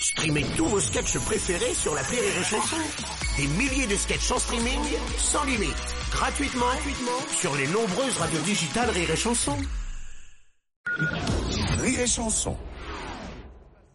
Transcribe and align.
Streamez 0.00 0.44
tous 0.56 0.66
vos 0.66 0.80
sketchs 0.80 1.18
préférés 1.18 1.74
sur 1.74 1.94
la 1.94 2.02
Rire 2.02 2.20
et 2.22 2.44
Chanson. 2.44 2.76
Des 3.36 3.46
milliers 3.48 3.86
de 3.86 3.96
sketchs 3.96 4.30
en 4.30 4.38
streaming, 4.38 4.78
sans 5.18 5.44
limite, 5.44 5.74
gratuitement, 6.12 6.66
gratuitement 6.66 7.18
sur 7.40 7.56
les 7.56 7.66
nombreuses 7.68 8.16
radios 8.18 8.40
digitales 8.42 8.90
Rire 8.90 9.10
et 9.10 9.16
Chanson. 9.16 9.56
Rire 11.80 12.00
et 12.00 12.06
Chanson. 12.06 12.56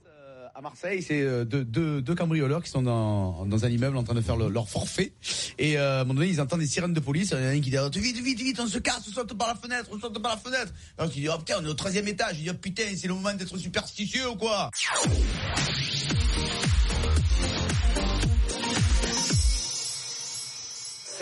Euh, 0.08 0.47
à 0.55 0.62
Marseille, 0.62 1.02
c'est 1.02 1.21
euh, 1.21 1.46
deux, 1.46 1.63
deux, 1.63 2.02
deux 2.02 2.16
cambrioleurs 2.16 2.62
qui 2.64 2.70
sont 2.70 2.82
dans, 2.82 3.46
dans 3.46 3.66
un 3.66 3.70
immeuble 3.70 3.96
en 3.98 4.04
train 4.04 4.14
de 4.16 4.22
faire 4.22 4.36
le- 4.36 4.50
leur 4.50 4.68
forfait. 4.70 5.14
Et 5.58 5.78
euh, 5.78 6.00
à 6.00 6.02
un 6.02 6.04
moment 6.04 6.16
donné, 6.16 6.28
ils 6.32 6.42
entendent 6.42 6.60
des 6.60 6.68
sirènes 6.68 6.94
de 6.94 7.00
police. 7.00 7.30
Il 7.32 7.38
y 7.38 7.42
en 7.42 7.46
a 7.46 7.50
un 7.50 7.62
qui 7.62 7.70
dit 7.70 7.78
oh, 7.80 7.90
vite, 7.94 8.18
vite, 8.18 8.40
vite, 8.40 8.60
on 8.60 8.68
se 8.68 8.80
casse, 8.80 9.04
on 9.10 9.14
saute 9.14 9.34
par 9.38 9.48
la 9.48 9.56
fenêtre, 9.56 9.90
on 9.92 10.00
saute 10.00 10.22
par 10.22 10.34
la 10.36 10.38
fenêtre. 10.38 10.74
Alors 10.98 11.12
qui 11.12 11.22
dit 11.22 11.30
oh 11.30 11.38
putain, 11.38 11.56
on 11.62 11.66
est 11.66 11.70
au 11.70 11.74
13 11.74 11.96
étage. 11.98 12.36
Il 12.40 12.44
dit 12.44 12.50
oh 12.52 12.58
putain, 12.62 12.84
c'est 12.98 13.08
le 13.08 13.14
moment 13.14 13.34
d'être 13.34 13.58
superstitieux 13.58 14.30
ou 14.30 14.36
quoi? 14.36 14.70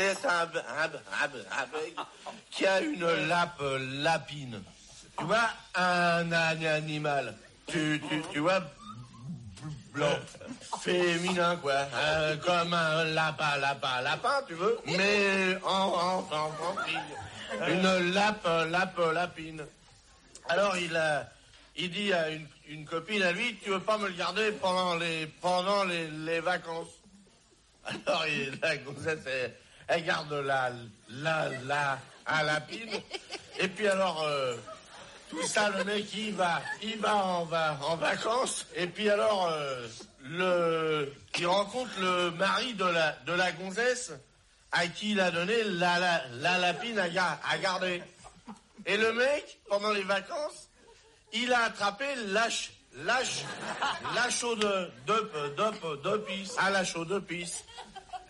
C'est 0.02 0.28
un, 0.28 0.50
qui 2.50 2.66
a 2.66 2.82
une 2.82 3.06
lape 3.28 3.62
euh, 3.62 4.02
lapine. 4.02 4.62
Tu 5.18 5.26
vois, 5.26 5.50
un, 5.76 6.32
animal. 6.32 7.36
Tu, 7.68 8.02
tu, 8.34 8.40
vois, 8.40 8.62
blanc, 9.94 10.18
féminin, 10.82 11.56
quoi. 11.58 11.82
Hein, 11.94 12.38
comme 12.44 12.74
un 12.74 13.04
lapin, 13.06 13.58
lapin, 13.58 14.02
lapin, 14.02 14.42
tu 14.48 14.56
veux, 14.56 14.80
mais 14.86 15.58
en, 15.64 15.70
en, 15.70 16.18
en. 16.20 17.68
Une 17.68 18.14
lape, 18.14 18.48
lape, 18.70 19.00
lapine. 19.14 19.64
Alors 20.50 20.76
il 20.78 20.96
a, 20.96 21.30
il 21.76 21.92
dit 21.92 22.12
à 22.12 22.30
une, 22.30 22.48
une 22.68 22.86
copine 22.86 23.22
à 23.22 23.32
lui, 23.32 23.56
tu 23.64 23.70
veux 23.70 23.80
pas 23.80 23.98
me 23.98 24.08
le 24.08 24.14
garder 24.14 24.52
pendant 24.54 24.96
les, 24.96 25.28
pendant 25.28 25.84
les, 25.84 26.10
les 26.10 26.40
vacances? 26.40 26.88
Alors 27.86 28.26
il, 28.28 28.60
la 28.62 28.78
gonzesse, 28.78 29.20
elle, 29.26 29.56
elle 29.92 30.06
garde 30.06 30.32
la, 30.34 30.72
la, 31.10 31.50
la. 31.66 32.00
Et 33.60 33.68
puis 33.68 33.88
alors, 33.88 34.24
euh, 34.24 34.56
tout 35.30 35.46
ça, 35.46 35.70
le 35.70 35.84
mec, 35.84 36.06
il 36.14 36.34
va, 36.34 36.62
il 36.82 36.98
va 37.00 37.16
en, 37.16 37.44
va 37.44 37.78
en 37.84 37.98
vacances. 37.98 38.66
Et 38.76 38.88
puis 38.88 39.10
alors, 39.10 39.50
euh, 39.50 39.88
le, 40.22 41.14
il 41.38 41.46
rencontre 41.46 41.92
le 42.00 42.32
mari 42.32 42.74
de 42.74 42.86
la, 42.86 43.12
de 43.26 43.34
la 43.34 43.52
gonzesse 43.52 44.14
à 44.72 44.88
qui 44.88 45.12
il 45.12 45.20
a 45.20 45.30
donné 45.30 45.62
la, 45.66 46.00
la, 46.00 46.22
la 46.40 46.58
lapine 46.58 46.98
à, 46.98 47.40
à 47.50 47.58
garder. 47.58 48.02
Et 48.86 48.96
le 48.96 49.12
mec, 49.12 49.60
pendant 49.68 49.92
les 49.92 50.04
vacances, 50.04 50.70
il 51.34 51.52
a 51.52 51.64
attrapé 51.64 52.06
lâche, 52.28 52.72
lâche, 52.96 53.44
lâche 54.16 54.42
de, 54.42 54.90
de, 55.06 56.58
à 56.58 56.70
la 56.70 56.86
chaude. 56.86 57.24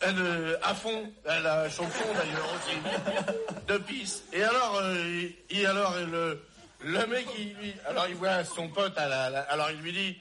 Elle, 0.03 0.15
euh, 0.19 0.57
à 0.63 0.73
fond, 0.73 1.11
elle 1.25 1.45
a 1.45 1.69
chaud 1.69 1.83
fond 1.85 2.13
d'ailleurs 2.13 2.49
aussi, 2.55 3.35
de 3.67 3.77
pisse. 3.77 4.23
Et 4.33 4.43
alors, 4.43 4.79
euh, 4.81 5.29
il, 5.49 5.65
alors 5.65 5.93
le, 6.11 6.41
le 6.83 7.05
mec, 7.07 7.27
il 7.37 7.53
lui, 7.55 7.73
alors 7.87 8.07
il 8.09 8.15
voit 8.15 8.43
son 8.43 8.67
pote 8.69 8.97
à 8.97 9.07
la, 9.07 9.29
la- 9.29 9.41
alors 9.41 9.69
il 9.71 9.77
lui 9.81 9.91
dit, 9.93 10.19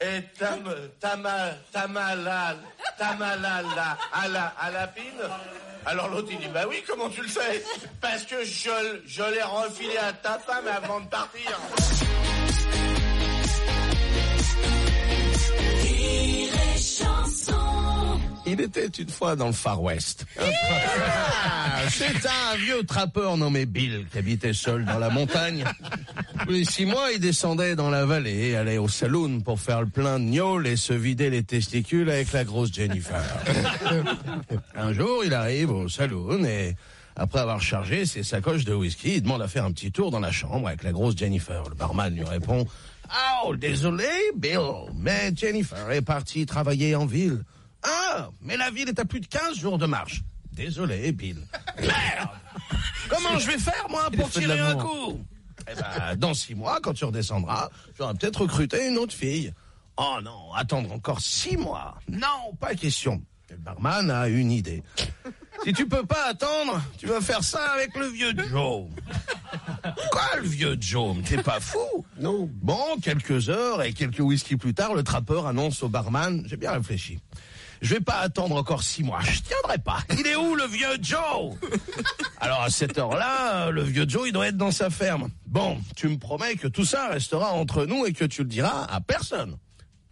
et 0.00 0.22
tam, 0.38 0.64
tama, 1.00 1.50
tamala, 1.72 2.56
tamala, 2.96 3.62
la, 3.76 3.98
à 4.12 4.28
la, 4.28 4.46
à 4.58 4.70
la 4.70 4.86
pine. 4.86 5.04
Alors 5.86 6.08
l'autre 6.08 6.28
il 6.30 6.38
dit, 6.38 6.48
bah 6.48 6.64
oui, 6.68 6.82
comment 6.86 7.08
tu 7.10 7.20
le 7.22 7.28
sais 7.28 7.62
Parce 8.00 8.24
que 8.24 8.44
je, 8.44 8.70
je 9.06 9.22
l'ai 9.32 9.42
refilé 9.42 9.96
à 9.98 10.12
ta 10.12 10.38
femme 10.38 10.66
avant 10.68 11.00
de 11.00 11.08
partir. 11.08 11.50
Il 18.50 18.60
était 18.62 18.86
une 18.86 19.10
fois 19.10 19.36
dans 19.36 19.48
le 19.48 19.52
Far 19.52 19.82
West. 19.82 20.24
Trappeur. 20.34 21.90
C'est 21.90 22.26
un 22.26 22.56
vieux 22.56 22.82
trappeur 22.84 23.36
nommé 23.36 23.66
Bill 23.66 24.06
qui 24.10 24.18
habitait 24.18 24.52
seul 24.52 24.84
dans 24.84 24.98
la 24.98 25.10
montagne. 25.10 25.64
Tous 26.44 26.50
les 26.50 26.64
six 26.64 26.86
mois, 26.86 27.12
il 27.12 27.20
descendait 27.20 27.76
dans 27.76 27.90
la 27.90 28.06
vallée 28.06 28.48
et 28.48 28.56
allait 28.56 28.78
au 28.78 28.88
saloon 28.88 29.40
pour 29.40 29.60
faire 29.60 29.82
le 29.82 29.88
plein 29.88 30.18
de 30.18 30.24
gnôle 30.24 30.66
et 30.66 30.76
se 30.76 30.92
vider 30.94 31.28
les 31.28 31.42
testicules 31.42 32.08
avec 32.08 32.32
la 32.32 32.44
grosse 32.44 32.72
Jennifer. 32.72 33.22
un 34.74 34.92
jour, 34.92 35.24
il 35.24 35.34
arrive 35.34 35.70
au 35.70 35.88
saloon 35.88 36.44
et 36.44 36.74
après 37.16 37.40
avoir 37.40 37.60
chargé 37.60 38.06
ses 38.06 38.22
sacoches 38.22 38.64
de 38.64 38.74
whisky, 38.74 39.16
il 39.16 39.22
demande 39.22 39.42
à 39.42 39.48
faire 39.48 39.64
un 39.64 39.72
petit 39.72 39.92
tour 39.92 40.10
dans 40.10 40.20
la 40.20 40.30
chambre 40.30 40.68
avec 40.68 40.82
la 40.84 40.92
grosse 40.92 41.16
Jennifer. 41.16 41.64
Le 41.68 41.74
barman 41.74 42.14
lui 42.14 42.24
répond 42.24 42.66
Oh, 43.44 43.56
désolé, 43.56 44.08
Bill, 44.36 44.58
mais 44.94 45.32
Jennifer 45.34 45.90
est 45.90 46.02
partie 46.02 46.46
travailler 46.46 46.94
en 46.94 47.06
ville. 47.06 47.42
Ah, 47.82 48.30
mais 48.40 48.56
la 48.56 48.70
ville 48.70 48.88
est 48.88 48.98
à 48.98 49.04
plus 49.04 49.20
de 49.20 49.26
15 49.26 49.56
jours 49.56 49.78
de 49.78 49.86
marche. 49.86 50.22
Désolé, 50.52 51.12
Bill. 51.12 51.38
Merde 51.80 52.28
Comment 53.08 53.38
je 53.38 53.46
vais 53.46 53.58
faire, 53.58 53.86
moi, 53.88 54.10
pour 54.10 54.28
tirer 54.30 54.58
un 54.58 54.74
coup 54.76 55.20
Eh 55.70 55.74
ben, 55.74 56.16
dans 56.16 56.34
six 56.34 56.54
mois, 56.54 56.80
quand 56.82 56.92
tu 56.92 57.04
redescendras, 57.04 57.70
tu 57.94 58.02
auras 58.02 58.14
peut-être 58.14 58.42
recruté 58.42 58.88
une 58.88 58.98
autre 58.98 59.14
fille. 59.14 59.52
Oh 59.96 60.18
non, 60.22 60.52
attendre 60.54 60.92
encore 60.92 61.20
six 61.20 61.56
mois. 61.56 61.98
Non, 62.08 62.54
pas 62.60 62.74
question. 62.74 63.22
Le 63.50 63.56
barman 63.56 64.10
a 64.10 64.28
une 64.28 64.50
idée. 64.50 64.82
Si 65.64 65.72
tu 65.72 65.88
peux 65.88 66.04
pas 66.04 66.26
attendre, 66.28 66.80
tu 66.98 67.06
vas 67.06 67.20
faire 67.20 67.42
ça 67.42 67.64
avec 67.72 67.96
le 67.96 68.06
vieux 68.06 68.32
Joe. 68.36 68.86
Quoi, 70.10 70.22
le 70.40 70.46
vieux 70.46 70.76
Joe? 70.78 71.16
T'es 71.24 71.42
pas 71.42 71.58
fou? 71.58 72.04
Non. 72.20 72.48
Bon, 72.52 72.98
quelques 73.02 73.48
heures 73.48 73.82
et 73.82 73.92
quelques 73.92 74.20
whisky 74.20 74.56
plus 74.56 74.74
tard, 74.74 74.94
le 74.94 75.02
trappeur 75.02 75.46
annonce 75.46 75.82
au 75.82 75.88
barman, 75.88 76.42
j'ai 76.46 76.56
bien 76.56 76.72
réfléchi. 76.72 77.18
Je 77.80 77.94
vais 77.94 78.00
pas 78.00 78.18
attendre 78.18 78.56
encore 78.56 78.82
six 78.82 79.02
mois. 79.02 79.20
Je 79.20 79.40
tiendrai 79.40 79.78
pas. 79.78 79.98
Il 80.18 80.26
est 80.26 80.36
où 80.36 80.54
le 80.54 80.66
vieux 80.66 80.98
Joe? 81.00 81.56
Alors 82.40 82.62
à 82.62 82.70
cette 82.70 82.98
heure-là, 82.98 83.70
le 83.70 83.82
vieux 83.82 84.08
Joe, 84.08 84.28
il 84.28 84.32
doit 84.32 84.48
être 84.48 84.56
dans 84.56 84.70
sa 84.70 84.90
ferme. 84.90 85.28
Bon, 85.46 85.78
tu 85.96 86.08
me 86.08 86.18
promets 86.18 86.56
que 86.56 86.68
tout 86.68 86.84
ça 86.84 87.08
restera 87.08 87.52
entre 87.52 87.86
nous 87.86 88.06
et 88.06 88.12
que 88.12 88.24
tu 88.24 88.42
le 88.42 88.48
diras 88.48 88.86
à 88.90 89.00
personne. 89.00 89.56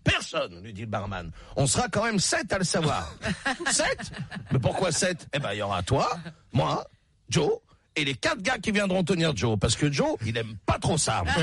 Personne, 0.05 0.63
lui 0.63 0.73
dit 0.73 0.83
le 0.83 0.87
barman. 0.87 1.33
On 1.57 1.67
sera 1.67 1.89
quand 1.89 2.05
même 2.05 2.21
sept 2.21 2.53
à 2.53 2.59
le 2.59 2.65
savoir. 2.65 3.13
sept? 3.73 4.13
Mais 4.53 4.61
pourquoi 4.61 4.93
sept? 4.93 5.27
Eh 5.33 5.41
ben, 5.41 5.53
il 5.53 5.59
y 5.59 5.63
aura 5.63 5.83
toi, 5.83 6.17
moi, 6.53 6.87
Joe, 7.29 7.51
et 7.97 8.05
les 8.05 8.15
quatre 8.15 8.41
gars 8.41 8.59
qui 8.59 8.71
viendront 8.71 9.03
tenir 9.03 9.37
Joe. 9.37 9.59
Parce 9.59 9.75
que 9.75 9.91
Joe, 9.91 10.17
il 10.25 10.37
aime 10.37 10.57
pas 10.65 10.79
trop 10.79 10.97
ça. 10.97 11.25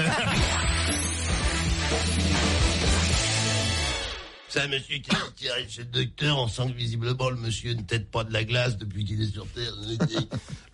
C'est 4.54 4.60
un 4.62 4.68
monsieur 4.68 4.98
qui, 4.98 5.10
qui 5.36 5.50
arrive 5.50 5.68
chez 5.68 5.82
le 5.82 5.88
docteur, 5.88 6.38
on 6.38 6.48
sent 6.48 6.68
que 6.68 6.78
visiblement 6.78 7.32
le 7.32 7.38
monsieur 7.38 7.74
ne 7.74 7.82
tête 7.82 8.12
pas 8.12 8.24
de 8.24 8.32
la 8.32 8.44
glace 8.44 8.78
depuis 8.78 9.04
qu'il 9.04 9.20
est 9.20 9.32
sur 9.34 9.48
Terre. 9.48 9.74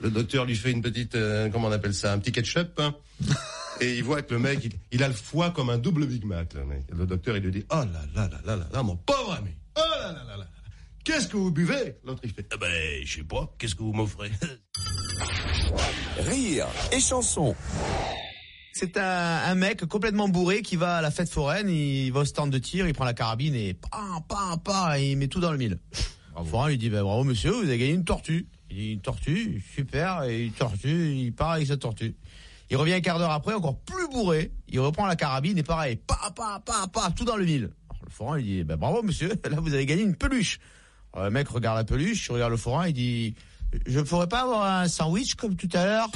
Le 0.02 0.12
docteur 0.12 0.44
lui 0.44 0.58
fait 0.58 0.72
une 0.72 0.82
petite, 0.82 1.16
euh, 1.16 1.48
comment 1.50 1.70
on 1.70 1.72
appelle 1.72 1.94
ça, 1.94 2.12
un 2.12 2.20
petit 2.20 2.34
ketchup. 2.34 2.78
hein. 2.80 2.94
et 3.80 3.96
il 3.96 4.04
voit 4.04 4.22
que 4.22 4.34
le 4.34 4.40
mec, 4.42 4.70
il, 4.92 5.02
a 5.02 5.08
le 5.08 5.14
foie 5.14 5.52
comme 5.52 5.70
un 5.70 5.78
double 5.78 6.08
Big 6.08 6.26
Mac. 6.26 6.56
Le, 6.90 7.06
docteur, 7.06 7.38
il 7.38 7.44
lui 7.44 7.52
dit, 7.52 7.64
oh 7.72 7.76
là 7.76 8.02
là 8.14 8.28
là 8.44 8.58
là 8.58 8.68
là 8.70 8.84
mon 8.84 8.98
pauvre 8.98 9.32
ami. 9.32 9.52
Oh 9.78 9.80
là 10.02 10.12
là 10.12 10.24
là 10.28 10.36
là. 10.36 10.48
Qu'est-ce 11.06 11.30
que 11.30 11.38
vous 11.38 11.52
buvez? 11.52 11.96
L'autre, 12.04 12.20
il 12.26 12.32
fait, 12.32 12.46
Ah 12.52 12.58
ben, 12.58 13.02
je 13.06 13.16
sais 13.16 13.24
pas, 13.24 13.50
qu'est-ce 13.58 13.76
que 13.76 13.84
vous 13.84 13.94
m'offrez? 13.94 14.30
Rire 16.28 16.68
et 16.92 17.00
Chanson. 17.00 17.56
C'est 18.82 18.96
un, 18.96 19.42
un 19.46 19.56
mec 19.56 19.86
complètement 19.88 20.30
bourré 20.30 20.62
qui 20.62 20.78
va 20.78 20.96
à 20.96 21.02
la 21.02 21.12
fête 21.12 21.30
foraine, 21.30 21.68
il 21.68 22.10
va 22.14 22.22
au 22.22 22.26
stand 22.26 22.50
de 22.50 22.58
tir, 22.60 22.88
il 22.88 22.94
prend 22.94 23.04
la 23.04 23.14
carabine 23.14 23.54
et 23.54 23.74
pam, 23.74 24.22
pam, 24.26 24.58
pam, 24.58 24.96
et 24.96 25.12
il 25.12 25.18
met 25.18 25.28
tout 25.28 25.42
dans 25.42 25.52
le 25.52 25.58
mille. 25.58 25.80
Le 26.38 26.46
forain 26.46 26.70
lui 26.70 26.78
dit, 26.78 26.90
bah, 26.90 27.04
bravo 27.04 27.26
monsieur, 27.26 27.52
vous 27.52 27.64
avez 27.64 27.78
gagné 27.78 27.92
une 27.92 28.06
tortue. 28.06 28.48
Il 28.70 28.78
dit, 28.78 28.94
une 28.94 29.02
tortue, 29.02 29.62
super, 29.76 30.24
et 30.24 30.46
une 30.46 30.54
tortue, 30.54 31.14
il 31.14 31.34
part 31.34 31.52
avec 31.52 31.68
sa 31.68 31.76
tortue. 31.76 32.16
Il 32.70 32.78
revient 32.78 32.94
un 32.94 33.02
quart 33.02 33.20
d'heure 33.20 33.32
après, 33.32 33.54
encore 33.54 33.78
plus 33.80 34.08
bourré, 34.08 34.54
il 34.70 34.80
reprend 34.80 35.08
la 35.08 35.18
carabine 35.18 35.58
et 35.58 35.64
pareil, 35.64 35.98
pa, 35.98 36.32
pa, 36.34 36.62
pa, 36.66 36.88
pa, 36.88 37.12
tout 37.12 37.26
dans 37.26 37.36
le 37.36 37.44
mille. 37.44 37.72
Alors, 37.90 38.02
le 38.06 38.12
forain 38.12 38.38
lui 38.38 38.44
dit, 38.44 38.64
bah, 38.64 38.78
bravo 38.78 39.04
monsieur, 39.04 39.34
là 39.52 39.60
vous 39.60 39.74
avez 39.74 39.86
gagné 39.88 40.04
une 40.04 40.16
peluche. 40.16 40.58
Alors, 41.12 41.26
le 41.26 41.32
mec 41.32 41.50
regarde 41.50 41.76
la 41.76 41.84
peluche, 41.84 42.28
il 42.28 42.32
regarde 42.32 42.52
le 42.52 42.58
forain, 42.58 42.88
il 42.88 42.94
dit, 42.94 43.36
je 43.86 44.00
ne 44.00 44.06
pourrais 44.06 44.30
pas 44.30 44.44
avoir 44.44 44.64
un 44.64 44.88
sandwich 44.88 45.36
comme 45.36 45.58
tout 45.58 45.70
à 45.74 45.86
l'heure 45.86 46.10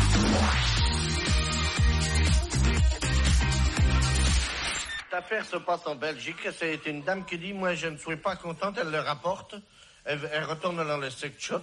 Cette 5.13 5.25
affaire 5.25 5.45
se 5.45 5.57
passe 5.57 5.85
en 5.85 5.93
Belgique. 5.93 6.37
C'est 6.57 6.87
une 6.87 7.03
dame 7.03 7.23
qui 7.23 7.37
dit, 7.37 7.53
moi 7.53 7.75
je 7.75 7.85
ne 7.85 7.97
suis 7.97 8.15
pas 8.15 8.35
contente, 8.35 8.79
elle 8.81 8.89
le 8.89 8.99
rapporte. 8.99 9.53
Elle, 10.05 10.43
retourne 10.43 10.77
dans 10.77 10.97
le 10.97 11.11
sex 11.11 11.39
shop. 11.39 11.61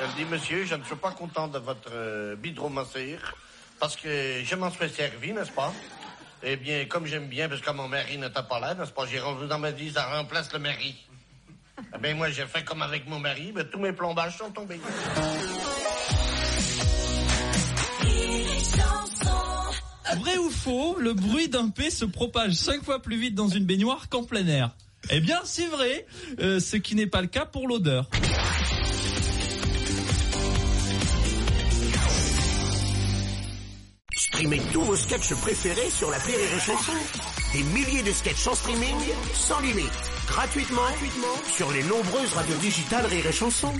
Elle 0.00 0.14
dit, 0.16 0.24
monsieur, 0.24 0.64
je 0.64 0.76
ne 0.76 0.84
suis 0.84 0.94
pas 0.94 1.10
contente 1.10 1.50
de 1.50 1.58
votre 1.58 1.90
euh, 1.92 2.36
bidromasseur 2.36 3.34
parce 3.80 3.96
que 3.96 4.44
je 4.44 4.54
m'en 4.54 4.70
suis 4.70 4.88
servi, 4.90 5.32
n'est-ce 5.32 5.50
pas? 5.50 5.72
Eh 6.44 6.54
bien, 6.54 6.84
comme 6.84 7.04
j'aime 7.04 7.26
bien, 7.26 7.48
parce 7.48 7.62
que 7.62 7.70
mon 7.72 7.88
mari 7.88 8.16
n'était 8.16 8.44
pas 8.48 8.60
là, 8.60 8.74
n'est-ce 8.74 8.92
pas? 8.92 9.06
J'ai 9.06 9.18
rendu 9.18 9.48
dans 9.48 9.58
ma 9.58 9.72
dit, 9.72 9.90
ça 9.90 10.16
remplace 10.16 10.52
le 10.52 10.60
mari. 10.60 11.04
Eh 11.92 11.98
bien, 11.98 12.14
moi, 12.14 12.30
j'ai 12.30 12.46
fait 12.46 12.62
comme 12.62 12.82
avec 12.82 13.08
mon 13.08 13.18
mari, 13.18 13.50
ben, 13.50 13.68
tous 13.68 13.80
mes 13.80 13.92
plombages 13.92 14.38
sont 14.38 14.52
tombés. 14.52 14.78
Vrai 20.16 20.38
ou 20.38 20.48
faux, 20.48 20.96
le 20.98 21.12
bruit 21.12 21.48
d'un 21.48 21.68
P 21.68 21.90
se 21.90 22.04
propage 22.04 22.54
cinq 22.54 22.82
fois 22.82 23.02
plus 23.02 23.18
vite 23.18 23.34
dans 23.34 23.48
une 23.48 23.64
baignoire 23.64 24.08
qu'en 24.08 24.24
plein 24.24 24.46
air. 24.46 24.70
Eh 25.10 25.20
bien, 25.20 25.38
c'est 25.44 25.66
vrai, 25.66 26.06
euh, 26.40 26.60
ce 26.60 26.76
qui 26.76 26.94
n'est 26.94 27.06
pas 27.06 27.20
le 27.20 27.28
cas 27.28 27.44
pour 27.44 27.68
l'odeur. 27.68 28.08
Streamez 34.16 34.60
tous 34.72 34.82
vos 34.82 34.96
sketchs 34.96 35.34
préférés 35.34 35.90
sur 35.90 36.10
la 36.10 36.18
Rire 36.18 36.36
et 36.38 36.60
Chanson. 36.60 36.92
Des 37.52 37.62
milliers 37.62 38.02
de 38.02 38.12
sketchs 38.12 38.46
en 38.46 38.54
streaming, 38.54 38.96
sans 39.34 39.60
limite, 39.60 39.90
gratuitement, 40.26 40.82
gratuitement 40.82 41.52
sur 41.56 41.70
les 41.72 41.82
nombreuses 41.82 42.32
radios 42.34 42.56
digitales 42.56 43.06
Rire 43.06 43.26
et 43.26 43.32
Chanson. 43.32 43.72